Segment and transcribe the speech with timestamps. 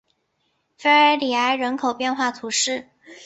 [0.79, 2.89] 弗尔里埃人口变化图示